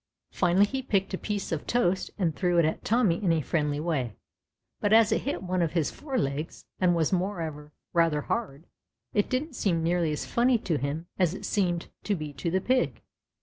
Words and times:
Finally 0.31 0.65
he 0.65 0.81
picked 0.81 1.13
a 1.13 1.15
piece 1.19 1.51
of 1.51 1.67
toast 1.67 2.09
and 2.17 2.35
threw 2.35 2.57
it 2.57 2.65
at 2.65 2.83
Tommy 2.83 3.23
in 3.23 3.31
a 3.31 3.39
friendly 3.39 3.79
way, 3.79 4.15
but 4.79 4.91
as 4.91 5.11
it 5.11 5.19
hit 5.21 5.43
one 5.43 5.61
of 5.61 5.73
his 5.73 5.91
forelegs, 5.91 6.65
and 6.79 6.95
was 6.95 7.13
moreover 7.13 7.71
rather 7.93 8.21
hard, 8.21 8.65
it 9.13 9.29
didn't 9.29 9.53
seem 9.55 9.83
nearly 9.83 10.11
as 10.11 10.25
funny 10.25 10.57
to 10.57 10.79
him 10.79 11.05
as 11.19 11.35
it 11.35 11.45
seemed 11.45 11.89
to 12.03 12.15
be 12.15 12.33
to 12.33 12.49
the 12.49 12.59
Pig. 12.61 13.03